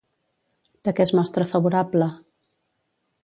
[0.87, 2.07] De què es mostra favorable?